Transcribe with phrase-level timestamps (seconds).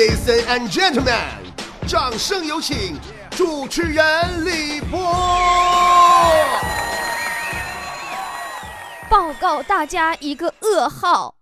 [0.00, 1.12] Ladies and gentlemen，
[1.86, 2.98] 掌声有请
[3.36, 4.98] 主持人李波。
[9.10, 11.34] 报告大家一个噩耗，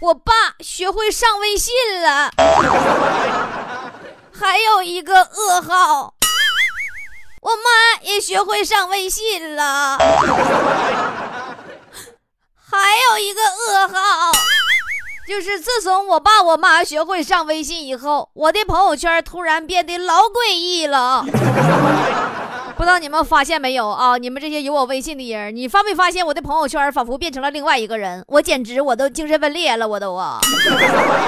[0.00, 2.30] 我爸学会上微信了。
[4.32, 6.14] 还有一个噩耗，
[7.40, 9.98] 我妈也学会上微信了。
[12.54, 14.30] 还有一个噩耗。
[15.30, 21.24] 就是自从我爸我妈学会上微信以后，我的朋友圈突然变得老诡异了。
[22.76, 24.16] 不知道你们发现没有啊？
[24.16, 28.24] 你们这些有我微信的人，你发没发现我的朋友圈仿佛变成了另外一个人？
[28.26, 30.40] 我简直我都精神分裂了，我都啊！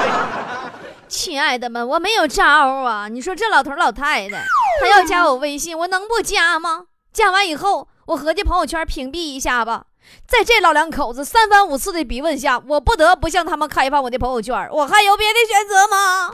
[1.06, 3.06] 亲爱的们，我没有招啊！
[3.06, 4.44] 你说这老头老太太，
[4.80, 6.86] 他要加我微信，我能不加吗？
[7.12, 9.84] 加完以后，我合计朋友圈屏蔽一下吧。
[10.26, 14.68] 在这老两口子三番五次的逼问下，我不得不向他们开放我的朋友圈。
[14.72, 16.30] 我还有别的选择吗？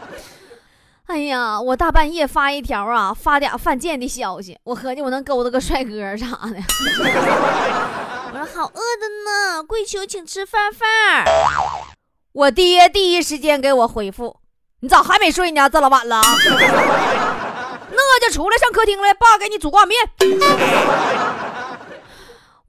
[1.06, 6.56] 哎呀，我大半夜发一条啊，发点犯贱的消息，我合计我能勾搭个帅哥啥的。
[8.32, 11.24] 我说好饿的呢，跪求请吃饭饭。
[12.32, 14.36] 我爹第一时间给我回复
[14.82, 15.68] ：“你咋还没睡呢？
[15.68, 16.22] 这老晚了。
[17.92, 19.98] ”那就出来上客厅来，爸给你煮挂面。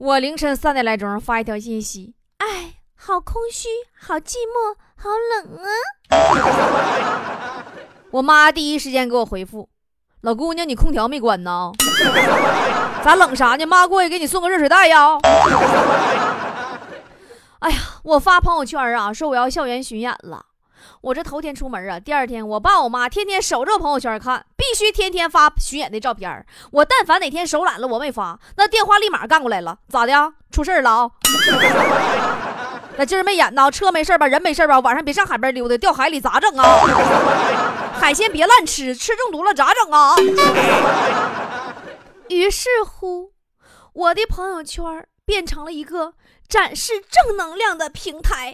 [0.02, 5.60] 我凌晨三点来钟发一条信息，哎，好空虚，好寂寞，好冷
[6.10, 7.64] 啊！
[8.10, 9.68] 我妈第一时间给我回复，
[10.22, 11.70] 老姑娘，你空调没关呢？
[13.04, 13.64] 咋冷啥呢？
[13.64, 15.16] 妈过去给你送个热水袋呀！
[17.60, 20.46] 哎呀，我发朋友圈啊，说我要校园巡演了。
[21.02, 26.46] 我这头天出门啊，第二天我爸我妈天天守着朋友圈看，必须天天发巡演的照片。
[26.70, 30.32] 我但凡哪天手懒了，我没发，那电话立马干过来了，咋的？
[30.52, 31.10] 出事了啊？
[32.96, 33.68] 那今儿没演呢？
[33.68, 34.28] 车没事吧？
[34.28, 34.78] 人没事吧？
[34.78, 36.64] 晚上别上海边溜达，掉海里咋整啊？
[37.98, 40.14] 海鲜别乱吃，吃中毒了咋整啊？
[42.30, 43.32] 于是乎，
[43.92, 44.84] 我的朋友圈
[45.26, 46.12] 变成了一个
[46.52, 48.52] 展示正能量的平台。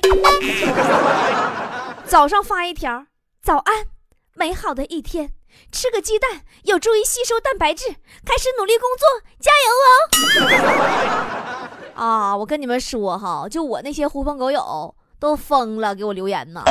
[2.07, 3.07] 早上发一条，
[3.43, 3.87] 早安，
[4.35, 5.33] 美好的一天，
[5.73, 7.89] 吃个鸡蛋有助于吸收蛋白质，
[8.25, 9.09] 开始努力工作，
[9.41, 11.99] 加油哦！
[12.01, 16.63] 啊，我跟你们说哈，就我那些狐朋狗友都疯了，给我留言呢，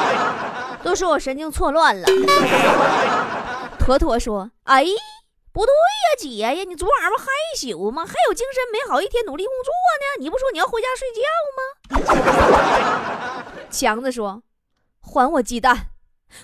[0.82, 2.06] 都说我神经错乱了。
[3.78, 4.86] 坨坨说：“哎，
[5.56, 7.24] 不对呀，姐呀，你昨晚不害
[7.56, 8.04] 羞吗？
[8.04, 9.72] 还有精神美好一天，努力工作
[10.02, 10.04] 呢？
[10.20, 11.22] 你不说你要回家睡觉
[11.56, 11.60] 吗？”
[13.72, 14.42] 强子说。
[15.00, 15.86] 还我鸡蛋！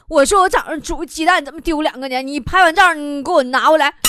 [0.09, 2.23] 我说我早上煮鸡蛋怎么丢两个呢？
[2.23, 3.93] 你拍完照你给我拿回来。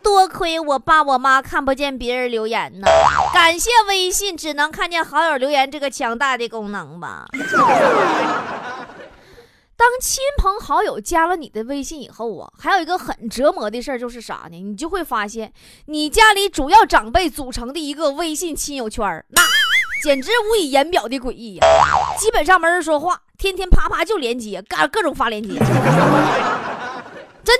[0.00, 2.86] 多亏我爸我妈看不见别人留言呢，
[3.34, 7.26] 感谢微信只能看见好友留言这个强大的功能吧。
[9.80, 14.60] 当亲朋好友加了你的微信以后啊，还有一个很折磨的事儿就是啥呢？
[14.62, 15.50] 你就会发现
[15.86, 19.40] 你家里主要长辈组成的一个微信亲友圈那。
[20.02, 21.66] 简直无以言表的诡异呀！
[22.18, 25.48] 基本上没人说话，天天啪啪就连接，干各种发连接。
[25.58, 25.62] 真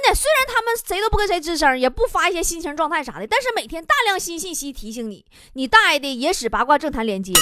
[0.02, 7.32] 的，虽然他们谁都不跟谁吱声，也不发一些心情状态啥的，但是每天大量新信息提醒你，你大爷的野史八卦政坛连接，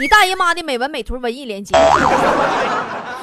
[0.00, 1.76] 你大爷妈的美文美图文艺连接，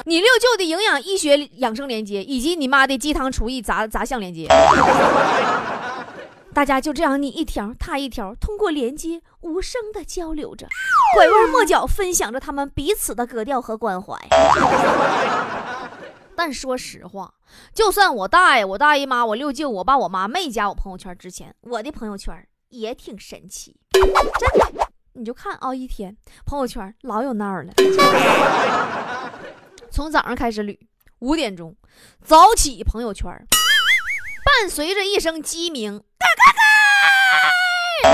[0.07, 4.47] 你六舅的营养医学养生连接，以及你妈的鸡汤厨艺杂杂项连接。
[6.55, 10.65] 大家就这样你一条他一条，通过连接无声的交流着，
[11.13, 14.17] 拐弯抹角分享着他们彼此的格调和关怀。
[16.37, 17.33] 但说实话，
[17.73, 22.33] 就算我大爷、我大姨妈、我六舅、我爸、我妈没加我朋友圈之前，我的朋友圈
[22.69, 23.75] 也挺神奇。
[23.91, 24.01] 真
[24.73, 27.73] 的，你就看啊，一天朋友圈老有闹了。
[29.97, 30.77] 从早上开始捋，
[31.21, 31.75] 五点钟
[32.23, 33.31] 早起朋友圈。
[34.45, 36.03] 伴随着一声鸡鸣，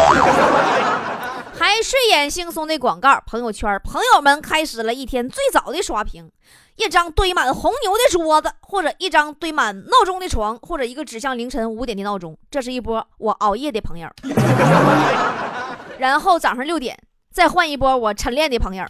[1.59, 6.31] 还睡眼惺忪的广告，朋友圈朋友们开始了一天最早的刷屏。
[6.77, 14.09] 一张堆满红牛的桌子，或者一张堆满闹钟的床，或者一个指向凌晨五点的闹钟，这是一波我熬夜的朋友。
[16.00, 16.97] 然后早上六点
[17.29, 18.86] 再换一波我晨练的朋友。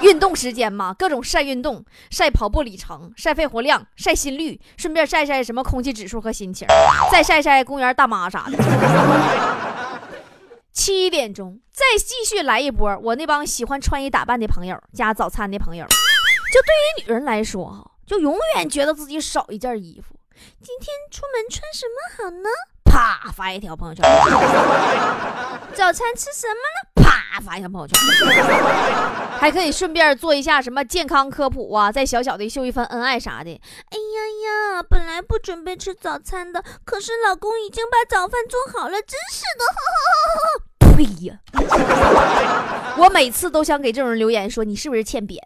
[0.00, 6.66] 运动时间嘛，各种晒运动，晒跑步里程，晒肺活量，晒心率，顺便晒晒什么空气指数和心情，
[7.10, 8.58] 再晒晒公园大妈啥的。
[10.72, 15.86] 七点钟再继续来一波，我那帮喜欢穿衣打扮的朋友加早餐的朋友。
[16.52, 20.14] 就对于女人来说哈，就永远觉得自己少一件衣服。
[20.62, 22.48] 今天出门穿什么好呢？
[22.84, 24.04] 啪发一条朋友圈。
[25.74, 26.95] 早餐吃什么呢？
[27.32, 27.40] 啪。
[27.40, 27.96] 发一下朋友圈，
[29.38, 33.50] 还可以顺便做一下什么健康科普啊，再小小的秀一份恩爱啥的。
[33.50, 34.18] 哎呀
[34.78, 41.38] 呀，本来不准备吃早餐的，可是老公已经把早饭做好了，真是的， 呸呀！
[42.98, 45.40] 我每次都想给这种人留言说，你是不是欠扁？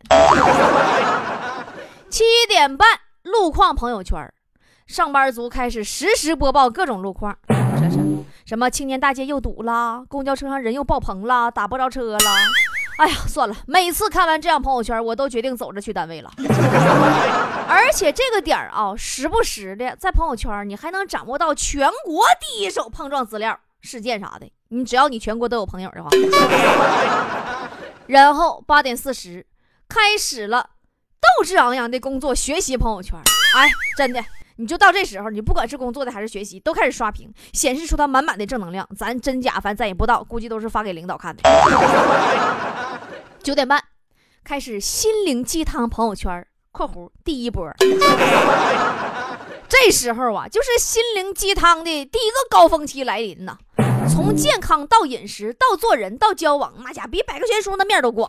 [2.08, 2.88] 七点半，
[3.24, 4.32] 路况朋友圈，
[4.90, 7.38] 上班族开始实时播报各种路况。
[7.46, 7.96] 这是
[8.44, 8.68] 什么？
[8.68, 12.18] 青年大街又堵了，公交车上人又爆棚了，打不着车了。
[12.98, 16.32] 哎呀，算了，每次看完这样朋友圈，我都决定走着去单位了。
[17.68, 24.50] 而且这个点儿啊，时不时的在朋友圈，你还能掌握到全国第一手碰撞资料、事件啥的。
[24.70, 26.10] 你只要你全国都有朋友的话，
[28.08, 29.46] 然后八点四十
[29.88, 30.70] 开始了。
[31.20, 33.16] 斗志昂扬的工作学习朋友圈，
[33.54, 34.20] 哎，真的，
[34.60, 38.86] 你就到这时候，你不管是工作的还是学习，都开始刷屏，显示出他满满的正能量。
[38.94, 41.42] 咱真假反正咱也不知道，估计都是发给领导看的。
[43.42, 43.82] 九点半
[44.44, 47.72] 开始心灵鸡汤朋友圈（括弧第一波）。
[49.66, 53.56] 这时候啊，就是心灵鸡汤的第一个高峰期来临呐。
[54.10, 58.28] 从健康到饮食到做人到交往，那家比百科全书那面都广。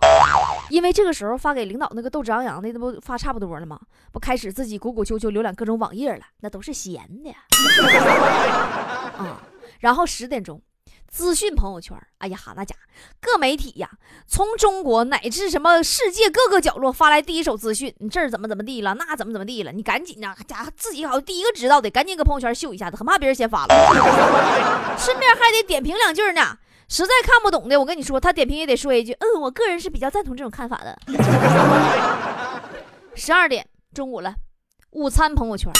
[0.71, 3.79] 因为这个时候发给领导那个斗志昂扬的，那不发差不多了吗？
[4.11, 7.31] 不开始自己鼓鼓秋秋浏览各种网页了，那都是闲的。
[9.19, 9.41] 啊，
[9.81, 10.61] 然后十点钟。
[11.07, 12.73] 资讯朋友圈，哎呀哈，那家
[13.19, 13.89] 各媒体呀，
[14.25, 23.75] 从中国乃至什么世界各个角落发来第一手资讯，你这儿怎么怎么地了，那怎么怎么地了，你赶紧的，家自己好像第一个知道的，赶紧搁朋友圈秀一下子，很怕别人先发了，
[24.97, 26.57] 顺便还得点评两句呢。
[26.91, 30.93] 实在看不懂的，我跟你说，他点评也得说一句，嗯，我个人是比较赞同这种看法的。
[33.15, 34.33] 十二点中午了，
[34.89, 35.71] 午餐朋友圈。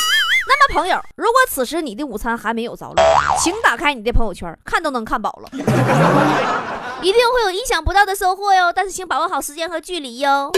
[0.47, 2.95] 那么，朋友，如果此时你的午餐还没有着落，
[3.37, 5.49] 请打开你的朋友圈，看都能看饱了，
[7.03, 8.71] 一定会有意想不到的收获哟。
[8.71, 10.49] 但是，请把握好时间和距离哟。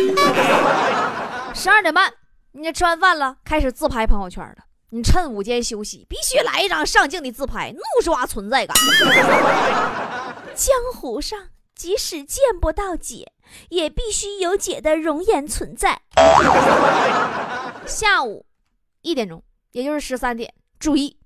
[1.55, 2.13] 十二点半，
[2.51, 4.57] 你吃完饭了，开始自拍朋友圈了。
[4.91, 8.77] 你趁午间休息，必须来一张上镜的自拍，怒刷存在感。
[10.55, 11.39] 江湖上，
[11.75, 13.31] 即使见不到姐，
[13.69, 16.01] 也必须有姐的容颜存在。
[17.85, 18.45] 下午
[19.01, 19.44] 一点钟。
[19.71, 21.17] 也就是十三点，注意，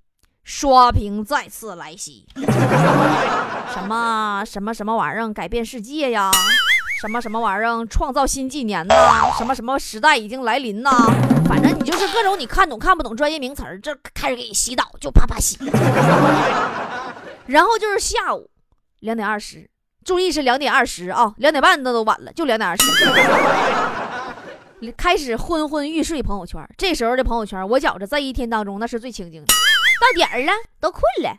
[0.42, 2.26] 刷屏再次来袭。
[2.34, 6.30] 什么什么什么玩意儿改变世界呀？
[6.98, 8.94] 什么什么玩意儿创造新纪年呐？
[9.36, 10.90] 什么什么时代已经来临呐？
[11.46, 15.58] 反正你就是各种你看懂看不懂专业名词儿，这开始给你洗脑，就啪啪洗。
[17.44, 18.48] 然后就是下午
[19.00, 19.68] 两点二十，
[20.04, 22.84] 注意是两点二十啊，两点半那都晚了，就两点二十。
[24.96, 26.64] 开始昏昏欲睡，朋友圈。
[26.76, 29.48] 这时候的朋友圈，我觉着在一天当中那是最清静的。
[30.00, 31.34] 到点儿了，都困了，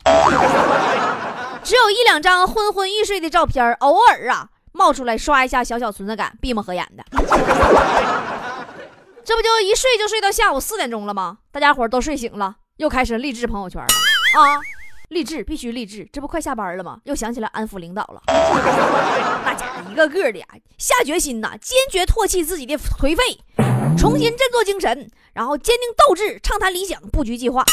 [1.64, 7.02] 只有一两张昏昏欲睡的照片，偶尔啊冒出来刷一下小小存在感，闭目合眼的。
[9.24, 11.38] 这不就一睡就睡到下午四点钟了吗？
[11.50, 13.88] 大家伙都睡醒了，又开始励志朋友圈了
[14.38, 14.60] 啊！
[15.10, 17.00] 励志必须励志，这不快下班了吗？
[17.02, 18.22] 又想起来安抚领导了。
[19.44, 20.46] 大家一个个的呀，
[20.78, 23.40] 下决心呐，坚决唾弃自己的颓废，
[23.98, 27.64] 重新振作精神，然后坚定斗志，畅谈理想，布局计划。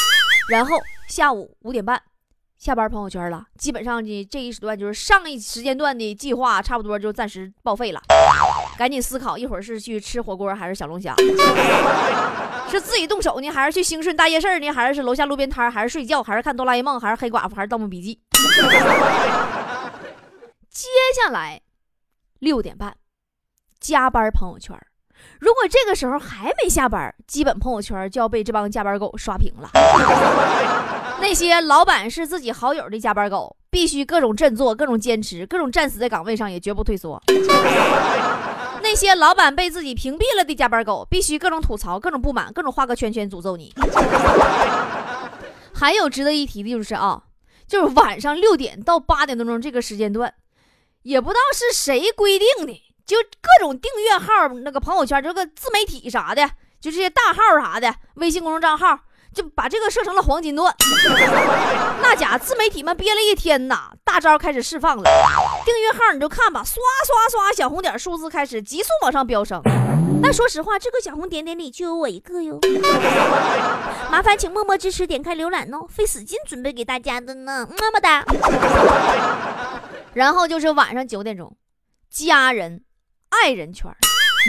[0.49, 2.01] 然后下午五点半。
[2.57, 8.01] 下班朋友圈了，基本上呢这一时段就是上一时间段的计划，差不多就暂时报废了。
[8.79, 11.13] 赶紧思考，一会儿是去吃火锅还是小龙虾？
[12.69, 14.71] 是自己动手呢，还是去兴顺大夜市呢？
[14.71, 15.71] 还是是楼下路边摊？
[15.71, 16.21] 还是睡觉？
[16.21, 16.99] 还是看哆啦 A 梦？
[16.99, 17.55] 还是黑寡妇？
[17.55, 18.19] 还是盗墓笔记？
[20.69, 21.61] 接下来
[22.39, 22.95] 六点半，
[23.79, 24.77] 加班朋友圈。
[25.39, 29.71] 如果这个时候还没下班，基本朋友圈就要被这帮加班狗刷屏了。
[31.19, 37.19] 那些老板是自己好友的加班狗，必须各种振作、各种坚持、各种战死在岗位上也绝不退缩。
[38.87, 43.73] 那些老板被自己屏蔽了的加班狗，必须各种吐槽、各种不满、各种画个圈圈诅咒你。
[45.75, 47.21] 还有值得一提的就是啊，
[47.67, 50.33] 就是晚上六点到八点多钟这个时间段，
[51.01, 52.81] 也不知道是谁规定的。
[53.05, 56.47] 就各种订阅号，那个朋友圈，这个自媒体啥的，
[56.79, 58.97] 就这些大号啥的，微信公众账号，
[59.37, 60.75] 就把这个设成了黄金段。
[62.01, 65.03] 那家自媒体们憋了一天呐，大招开始释放了。
[65.63, 69.61] 订阅号你就看吧，刷刷刷，小红点数字开始急速往上飙升。
[70.21, 72.59] 但说实话，这个小红点点里就有我一个哟。
[74.09, 78.25] 麻烦请默默支持，点开浏览哦，费死劲准备给大家的呢，么么哒。
[80.13, 81.55] 然后就是晚上九点钟，
[82.09, 82.81] 家人。
[83.29, 83.91] 爱人圈，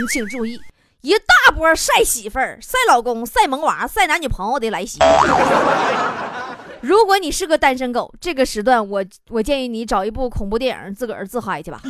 [0.00, 0.56] 你请注意，
[1.02, 4.98] 一大波晒媳妇儿、晒老公、晒萌娃、晒男女朋友的来袭。
[6.82, 11.80] 如果你是个单身狗，这个时段我我建议你找一部恐怖电影，自个儿自嗨去吧。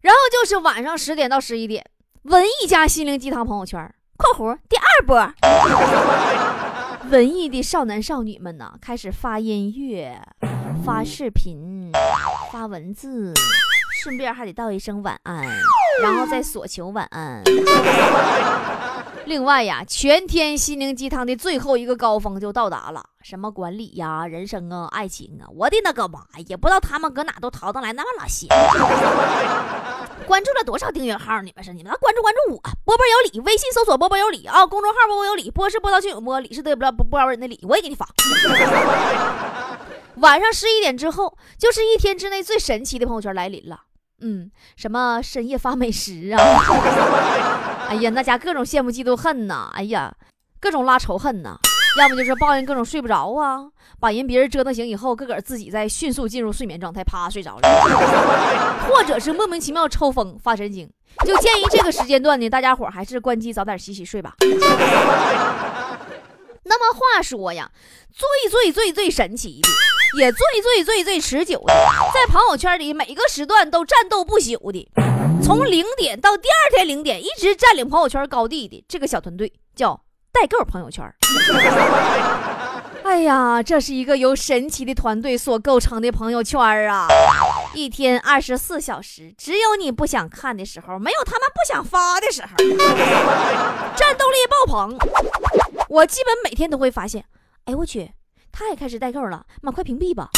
[0.00, 1.82] 然后就是晚上十点到十一点，
[2.24, 3.80] 文艺加心灵鸡汤朋友圈
[4.18, 5.32] （括弧第二波）。
[7.08, 10.20] 文艺的少男少女们呢，开始发音乐、
[10.84, 11.90] 发视频、
[12.52, 13.32] 发文字，
[14.02, 15.46] 顺便还得道一声晚安，
[16.02, 17.42] 然后再索求晚安。
[19.24, 26.44] 另外呀，全天心灵鸡汤的最后一个高峰就到达了，什么管理呀、人生啊、爱情啊，我的那个妈呀！
[26.48, 28.48] 也不知道他们搁哪都淘上来那么老些。
[30.26, 31.40] 关注了多少订阅号？
[31.40, 38.08] 你们是你们关注关注我，波波有理，微信搜索波波有理啊，公众号波波有理，波是波涛汹涌波，理是得不了不饶人的理，我也给你发。
[40.16, 43.82] 晚上十一点之后，就是一天之内最神奇的朋友圈来临了。
[44.22, 46.38] 嗯，什么深夜发美食啊？
[47.90, 49.70] 哎呀，那家各种羡慕嫉妒恨呐！
[49.74, 50.14] 哎呀，
[50.60, 51.58] 各种拉仇恨呐！
[51.98, 53.66] 要么就是抱怨各种睡不着啊，
[54.00, 57.68] 把人别人折腾醒以后，自个儿自己再迅速进入睡眠状态，啪睡着了，
[58.88, 60.88] 或者是莫名其妙抽风发神经。
[61.26, 64.34] 就建议这个时间段呢，大家伙还是关机早点洗洗睡吧。
[66.64, 67.70] 那么话说呀，
[68.10, 69.68] 最最最最神奇的，
[70.14, 71.74] 也最最最最持久的，
[72.12, 74.88] 在朋友圈里每个时段都战斗不休的，
[75.42, 79.98] 从零点到第二天零点一直占领朋友圈高地的这个小团队，叫
[80.30, 81.04] 代购朋友圈。
[83.04, 87.08] 哎呀，这是一个由神奇的团队所构成的朋友圈啊！
[87.74, 92.48] 一天二十四小时，只有你不想看的时候，没有他们不想发的时候，
[93.96, 94.96] 战斗力爆棚。
[95.88, 97.24] 我基本每天都会发现，
[97.64, 98.12] 哎，我去，
[98.52, 100.28] 他也开始代购了，妈，快屏蔽吧！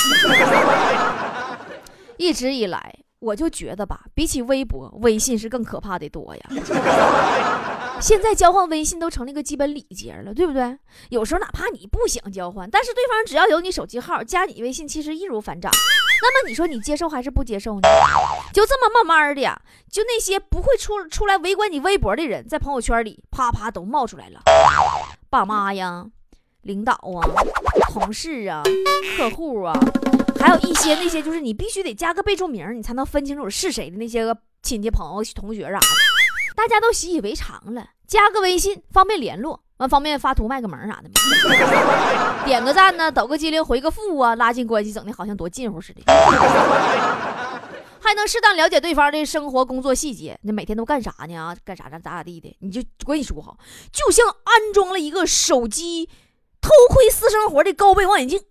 [2.16, 6.42] 一直以来，我就觉得吧，比起微博，微信是更可怕的多呀。
[8.00, 10.78] 现在交换微信都成了一个基本礼节了，对不对？
[11.11, 15.71] 有时候哪怕你不想交换，但是对方只要有你手机号，加你微信，其实易如反掌。
[16.23, 17.88] 那么你说你接受还是不接受呢？
[18.52, 24.40] 就这么慢慢的呀，就那些不会出出来围观你微博的人，在朋友圈里啪啪都冒出来了，
[25.28, 26.06] 爸妈呀、
[26.64, 27.25] 领导啊、
[27.90, 28.62] 同事啊、
[29.16, 29.73] 客户啊，
[30.40, 35.87] 还有一些那些就是你必须得加个备注名，你才能分清楚是谁的那些个亲戚朋友、同学啥的。
[36.56, 41.11] 大家都习以为常了，加个微信方便联络，完方便发图卖个萌啥的
[42.44, 46.02] 点个赞呢，抖个机灵，回个复啊，拉近关系，整的好像多近乎似的，
[48.00, 50.38] 还能适当了解对方的生活工作细节。
[50.42, 51.56] 你每天都干啥呢？
[51.64, 52.56] 干啥咋咋咋地的？
[52.61, 53.56] 你就我跟你说哈，
[53.92, 56.09] 就像安装了一个手机
[56.64, 58.40] 偷窥私生活的高倍望远镜。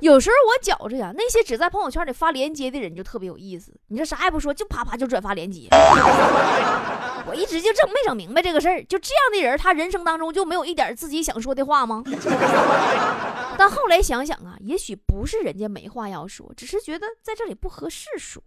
[0.00, 3.72] 有时候我觉着呀，那些只在朋友圈里发链接的人就特别有意思。
[3.88, 5.68] 你这啥也不说，就啪啪就转发链接。
[7.26, 8.84] 我一直就整没整明白这个事儿。
[8.84, 12.02] 就这样的人，他人生当中就没有一点自己想说的话吗？
[13.56, 18.42] 但后来想想啊，也许不是人家没话要说，只是觉得在这里不合适说。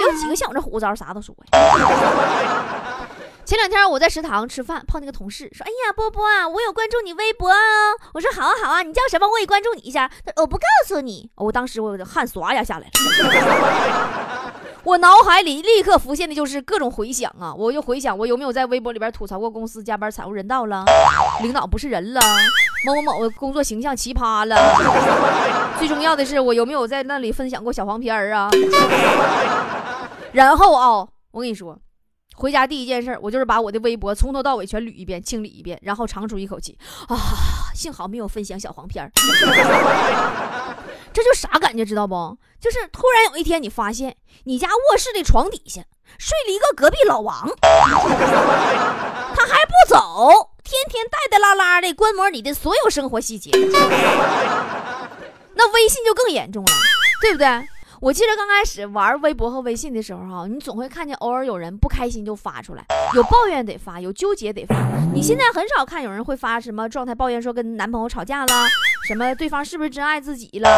[0.00, 3.08] 有几个像我这虎招，啥都说呀。
[3.44, 7.56] 前两天我在食堂吃饭，碰那个同事说：“哎呀，波波啊，我有关注你微博啊。”
[8.14, 9.28] 我说：“好啊，好啊，你叫什么？
[9.28, 11.28] 我也关注你一下。”他说我不告诉你。
[11.34, 14.52] 我当时我的汗唰一下下来了，
[14.84, 17.52] 我脑海里立刻浮现的就是各种回想啊！
[17.52, 20.84] 我就回想我有没有在微博里边吐槽过公司加班惨无人道了，
[21.42, 22.20] 领导不是人了，
[22.86, 24.56] 某某某工作形象奇葩了。
[25.78, 28.48] 最重要的是，我有没有在那里分享过小黄片啊？
[30.30, 31.76] 然后啊，我跟你说。
[32.42, 37.16] 回家第一件事，我就是把我的微博从头到尾全捋一遍，清理一遍，然后长出一口气啊！
[37.72, 39.08] 幸好没有分享小黄片
[41.14, 42.36] 这就啥感觉知道不？
[42.60, 45.82] 就是突然有一天，你发现你家卧室的床底下
[46.18, 53.52] 睡了一个隔壁老王， 他还不走，天天带带拉拉的观摩你的所有生活细节。
[55.54, 56.72] 那微信就更严重了，
[57.20, 57.46] 对不对？
[58.02, 64.74] 我记得刚开始玩微博和微信的时候，哈，你总会看见偶尔有人不开心就发出来，有抱怨得发，有纠结得发。
[65.14, 68.66] 你现在很少看有人会发什么状态抱怨说跟男朋友吵架了，
[69.06, 70.68] 什么对方是不是真爱自己了，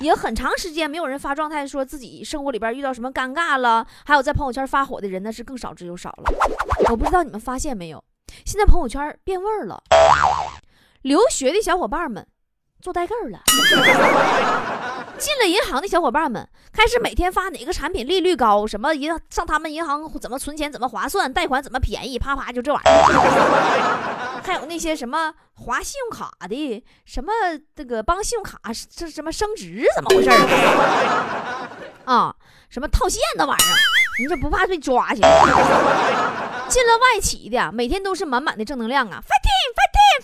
[0.00, 3.86] 也很长时间没有人发状态说自己生活里边遇到什么尴尬了。
[4.04, 6.24] 还有在朋友圈发火的人那是更少之又少了。
[6.90, 8.02] 我不知道你们发现没有，
[8.44, 9.80] 现在朋友圈变味儿了，
[11.02, 12.26] 留学的小伙伴们
[12.80, 13.44] 做代购了。
[15.18, 24.40] 进了银行的小伙伴们开始每天发哪个产品利率高，什么银上他们银行怎么存钱怎么划算，贷款怎么便宜，啪啪就这玩意儿。
[24.44, 27.32] 还有那些什么划信用卡的，什么
[27.74, 28.58] 这个帮信用卡
[28.94, 30.30] 这什么升值怎么回事
[32.04, 32.34] 啊？
[32.68, 33.76] 什么套现那玩意儿，
[34.20, 35.20] 你这不怕被抓去？
[36.68, 40.20] 进了外企的，每天都是满满的正能量啊！fighting fighting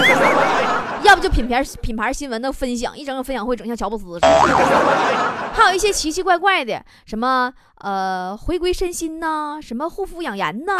[0.00, 0.87] fighting。
[1.08, 4.28] 要不就品牌品牌新闻的分享，一整个分享会整像乔布斯似的。
[5.56, 10.76] 还有一些奇奇怪怪的，什么呃回归身心呐，什么护肤养颜呐，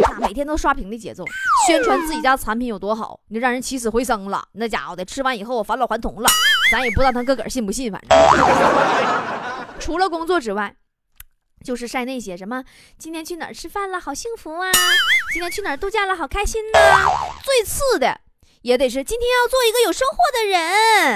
[0.00, 1.24] 那每天都刷屏的节奏，
[1.66, 4.46] 宣传自己家产品有多好，你让人起死回生了。
[4.52, 6.28] 那家伙的吃完以后返老还童了，
[6.70, 8.16] 咱也不知道他自个个信不信，反正。
[9.80, 10.76] 除了工作之外，
[11.64, 12.62] 就是晒那些什么
[12.96, 14.70] 今天去哪儿吃饭了，好幸福啊！
[15.32, 16.78] 今天去哪儿度假了，好开心呐！
[17.42, 18.20] 最次的。
[18.64, 21.14] 也得是今天要做一个有收获的人。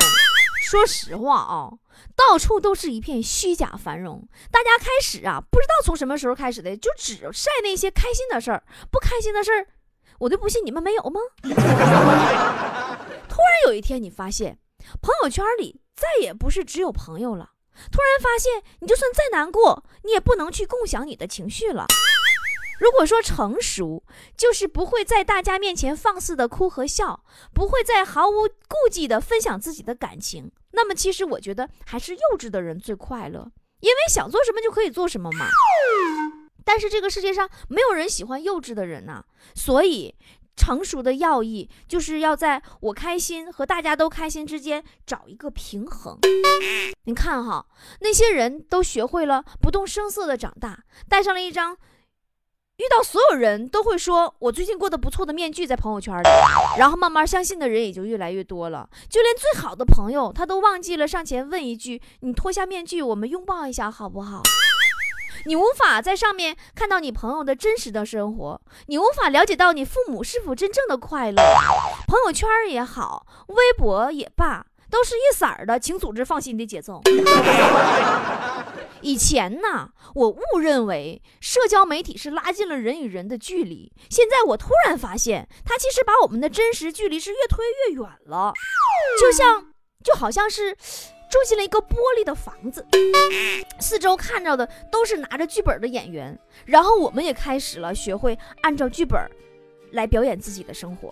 [0.60, 1.72] 说实话啊，
[2.14, 4.28] 到处都是一片虚假繁荣。
[4.50, 9.66] 大家开始啊，不知道从什么时候开始的，就只晒那些开心的事儿，不开心的事儿，
[10.18, 11.18] 我就不信你们没有吗？
[11.42, 14.58] 突然有一天，你发现
[15.00, 17.52] 朋友圈里再也不是只有朋友了。
[17.90, 21.86] 突然发现，你就算再难过，你也不能去共享你的情绪了。
[22.78, 24.04] 如果说成熟，
[24.36, 35.48] 就是不会在大家面前放肆的哭和笑，不会再毫无顾忌的分享自己的感情，那么其实我觉得还是幼稚的人最快乐，因为想做什么就可以做什么嘛。
[36.64, 40.14] 但是这个世界上没有人喜欢幼稚的人呐，所以
[40.54, 46.18] 成熟的要义就是要在我开心和大家都开心之间找一个平衡。
[47.04, 47.66] 你看哈，
[48.00, 51.76] 那些人都学会了不动声色的长大，戴上了一张。
[52.78, 56.28] 遇到所有人都会说“我最近过得不错”的面具在朋友圈里，
[56.78, 58.88] 然后慢慢相信的人也就越来越多了。
[59.10, 64.42] 就连最好的朋友，他都忘记了上前问一句：“你脱下面具，我们拥抱一下好不好？”
[65.46, 71.42] 你无法在上面看到你朋友的真实的生活，你无法了解到你父母是否真正的快乐。
[72.06, 77.02] 朋友圈也好，微博也罢，都是一色儿的，请组织放心的节奏。
[79.00, 83.92] 以前呢，我误认为社交媒体是拉近了人与人的距离。
[84.10, 88.52] 现在我突然发现，它其实把我们的真实距离是越推越远了。
[89.20, 92.84] 就像，就好像是住进了一个玻璃的房子，
[93.78, 99.16] 四周看着的都是拿着剧本的演员，然后我们也开始了学会按照剧本
[99.92, 101.08] 来表演自己的生活。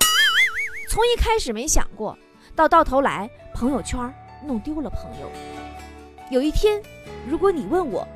[0.90, 2.18] 从一开始没想过，
[2.57, 4.12] 到到头来朋友圈
[4.45, 5.31] 弄丢了朋友。
[6.31, 6.83] 有一天。
[7.29, 8.07] 如果你问我，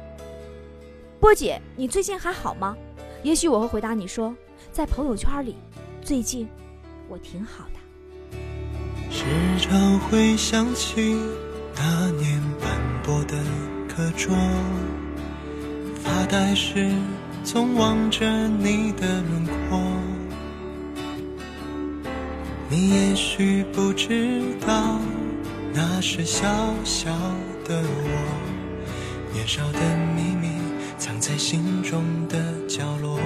[1.18, 2.76] 波姐，你最近还好吗？
[3.24, 4.32] 也许我会回答你说，
[4.70, 5.56] 在朋友圈里，
[6.00, 6.48] 最近
[7.08, 7.80] 我挺好的。
[9.10, 9.24] 时
[9.58, 11.18] 常会想起
[11.74, 12.70] 那年斑
[13.02, 13.36] 驳的
[13.88, 14.32] 课桌，
[15.96, 16.88] 发呆时
[17.42, 19.80] 总望着你的轮廓。
[22.72, 25.00] 你也许不知道，
[25.74, 26.46] 那是小
[26.84, 27.10] 小
[27.64, 29.32] 的我。
[29.32, 29.80] 年少的
[30.14, 30.52] 秘密
[30.96, 33.18] 藏在心中的角落，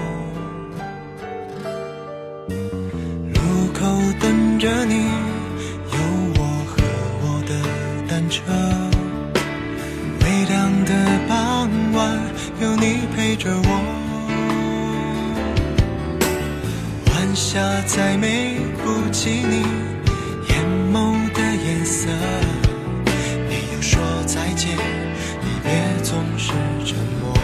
[3.35, 3.85] 路口
[4.19, 4.95] 等着你，
[5.93, 5.99] 有
[6.39, 6.83] 我和
[7.21, 7.53] 我的
[8.09, 8.43] 单车。
[10.23, 10.91] 微凉的
[11.29, 12.19] 傍晚，
[12.63, 13.94] 有你陪着我。
[17.55, 19.63] 晚霞再美不及你
[20.49, 22.09] 眼眸的颜色。
[23.49, 24.77] 没有说再见。
[26.03, 26.51] 总是
[26.85, 27.35] 沉默。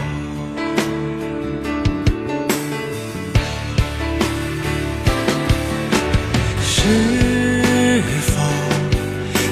[6.61, 8.33] 是否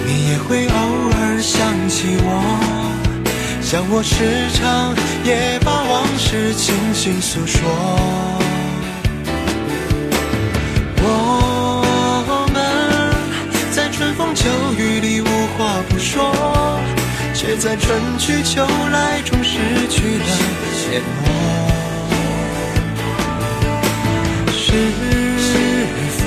[0.06, 2.28] 你也会偶尔想起我，
[3.62, 4.94] 像我时常
[5.26, 8.39] 也把往事轻轻诉说？
[14.34, 16.80] 秋雨里无话不说。
[17.34, 19.58] 却在春去秋来中失
[19.90, 20.26] 去了
[20.92, 21.30] 联络。
[24.58, 24.66] 是
[26.18, 26.22] 否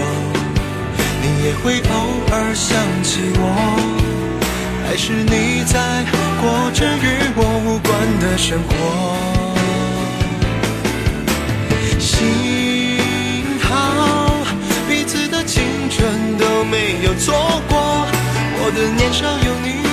[1.21, 1.95] 你也会偶
[2.33, 2.71] 尔想
[3.03, 3.45] 起我？
[4.87, 6.03] 还是你在
[6.41, 8.71] 过着与我无关的生活？
[17.13, 17.35] 有错
[17.69, 18.07] 过，
[18.65, 19.92] 我的年少有你。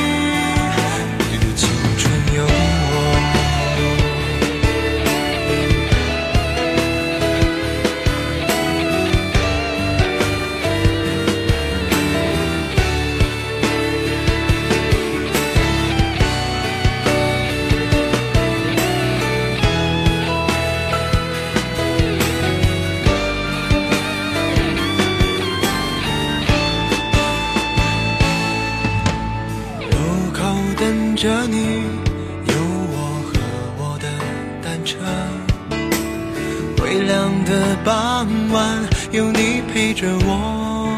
[39.89, 40.93] 陪着我。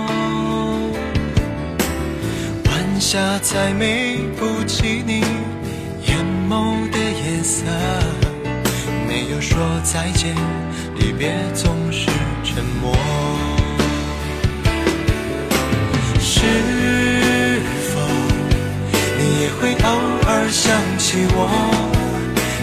[2.66, 5.22] 晚霞再美不及你
[6.06, 6.18] 眼
[6.50, 7.64] 眸的颜色。
[9.08, 10.36] 没有说再见，
[10.98, 12.08] 离别总是
[12.44, 12.94] 沉默。
[16.20, 17.62] 是
[17.94, 18.02] 否
[19.18, 19.90] 你也会偶
[20.28, 21.48] 尔想起我？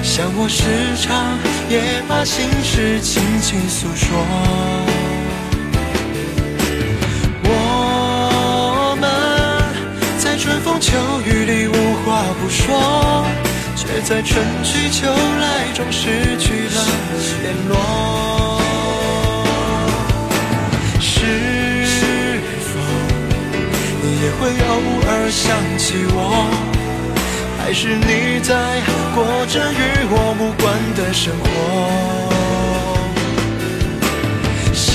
[0.03, 0.63] 像我时
[1.01, 1.39] 常
[1.71, 4.88] 也把心事轻轻诉说。
[12.49, 13.27] 说，
[13.77, 16.87] 却在春去秋来中失去了
[17.43, 18.61] 联络。
[21.01, 22.71] 是否
[24.03, 24.73] 你也会偶
[25.09, 25.47] 尔想
[25.79, 26.17] 起我？
[27.61, 28.81] 还是你在
[29.15, 29.75] 过着与
[30.11, 31.47] 我无关的生活？
[34.73, 34.89] 幸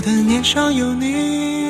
[0.00, 1.69] 的年少有你。